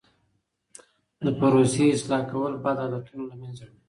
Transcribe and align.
د 1.25 1.27
پروسې 1.39 1.85
اصلاح 1.95 2.21
کول 2.31 2.53
بد 2.63 2.77
عادتونه 2.83 3.23
له 3.29 3.35
منځه 3.41 3.63
وړي. 3.65 3.77